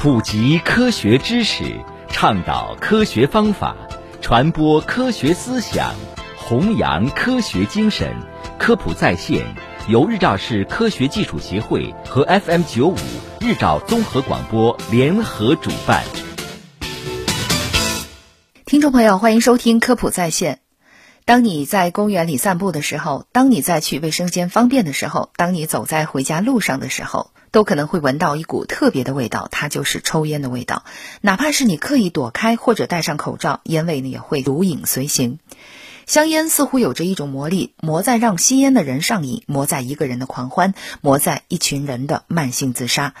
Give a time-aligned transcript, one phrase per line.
[0.00, 1.64] 普及科学知识，
[2.08, 3.74] 倡导科学方法，
[4.20, 5.92] 传播科学思想，
[6.36, 8.14] 弘扬科学精神。
[8.60, 9.44] 科普在线
[9.88, 12.96] 由日照市科学技术协会和 FM 九五
[13.40, 16.04] 日照综合广播联合主办。
[18.66, 20.60] 听众朋友，欢迎收听科普在线。
[21.28, 27.30] 当你在公园里散步的时候，当你在去卫生间方便的时候，当你走在回家路上的时候。
[27.50, 30.84] 都可能会闻到一股特别的味道，它就是抽烟的味道。
[31.22, 35.38] 哪怕是你刻意躲开或者戴上口罩，烟味呢也会如影随形。
[36.06, 43.14] 香烟似乎有着一种魔力，魔在让吸烟的人上瘾，魔在一个人的狂欢，魔在一群人的慢性自杀。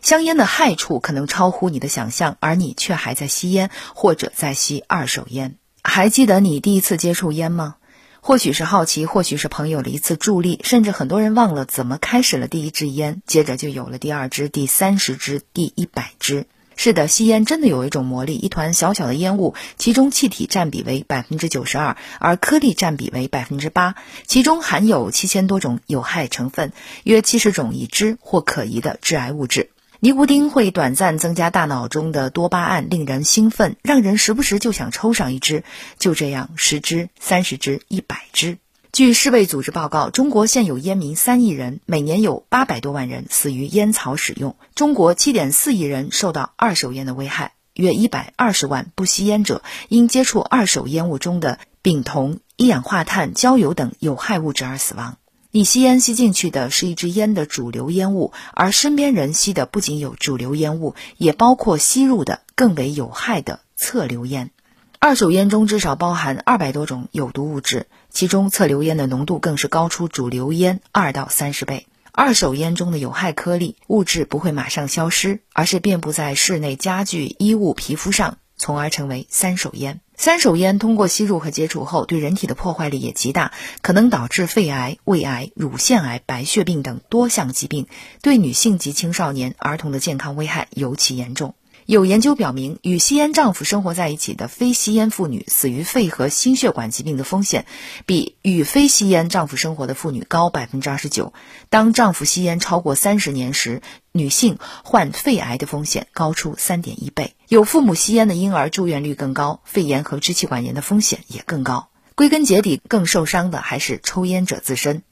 [0.00, 5.56] 香烟的害处可能超乎你的想象，而你却还在吸烟或者在吸二手烟。
[5.88, 7.76] 还记得你第一次接触烟吗？
[8.20, 16.46] 或许是好奇，或许是朋友的一次助力，甚至很多人忘了怎么开始了第一支烟，接着就有了第二支、第三十支、第一百支。
[16.74, 23.94] 是的，吸烟真的有一种魔力，一团小小的烟雾，其中气体占比为百分之九十二，而颗粒占比为百分之八，
[24.26, 26.72] 其中含有七千多种有害成分，
[27.04, 29.70] 约七十种已知或可疑的致癌物质。
[29.98, 35.64] 尼古丁会短暂增加大脑中的多巴胺，令人兴奋，让人时不时就想抽上一支。
[35.98, 38.58] 就这样，十支、三十支、一百支。
[38.92, 44.56] 据世卫组织报告，中国现有烟民三亿人，每年有八百多万人死于烟草使用。
[44.74, 55.16] 中国七点四亿人受到二手烟的危害，约一百二十万不吸烟者因接触二手烟雾中的丙酮、一氧化碳、焦油等有害物质而死亡。
[55.56, 64.50] 你吸烟吸进去的是一支烟的主流烟雾，而身边人吸的不仅有主流烟雾，也包括吸入的更为有害的侧流烟。
[64.98, 71.86] 二手烟中至少包含二百多种有毒物质，其中侧流烟的浓度更是高出主流烟二到三十倍。
[72.12, 78.36] 二手烟中的有害颗粒物质不会马上消失，而是遍布在室内家具、衣物、皮肤上。
[78.58, 80.00] 从而成为三手烟。
[80.16, 87.86] 三手烟通过吸入和接触后，对人体的破坏力也极大，可能导致肺癌、胃癌、乳腺癌、白血病等多项疾病，
[88.22, 91.54] 对女性及青少年、儿童的健康危害尤其严重。
[91.86, 97.64] 有研究表明，与吸烟丈夫生活在一起的非吸烟妇女死于肺和心血管疾病的风险，
[98.06, 101.32] 比与非吸烟丈夫生活的妇女高百分之二十九。
[101.70, 107.34] 当丈夫吸烟超过三十年时，女性患肺癌的风险高出三点一倍。
[107.46, 111.90] 有父母吸烟的婴儿住院率更高，肺炎和支气管炎的风险也更高。
[112.16, 115.02] 归根结底，更受伤的还是抽烟者自身。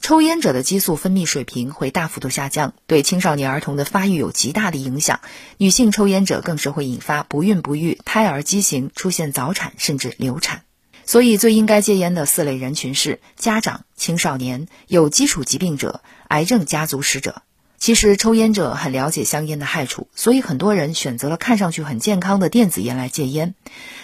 [0.00, 5.20] 抽烟者的激素分泌水平会大幅度下降，对青少年儿童的发育有极大的影响。
[5.56, 10.62] 女性抽烟者更是会引发不孕不育、胎儿畸形、出现早产甚至流产。
[11.06, 17.42] 所以，最应该戒烟的四类人群是家长、青少年、有基础疾病者、癌症家族史者。
[17.78, 23.54] 其实抽烟者很了解香烟的害处，所以很多人选择了看上去很健康的电子烟来戒烟。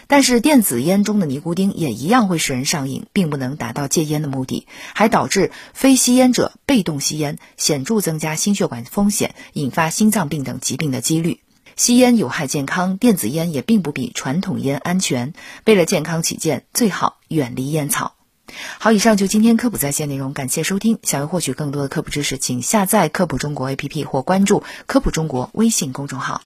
[0.06, 11.40] 但是电子烟中的尼古丁也一样会使人上瘾，并不能达到戒烟的目的，还导致非吸烟者被动吸烟，显著增加心血管风险，引发心脏病等疾病的几率。
[11.76, 15.32] 吸烟有害健康，电子烟也并不比传统烟安全。
[15.64, 18.14] 为了健康起见，最好远离烟草。
[18.78, 20.98] 好，以上就今天科普在线内容，感谢收听。
[21.02, 26.42] 想要获取更多的科普知识，请下载科普中国 APP 或关注科普中国微信公众号。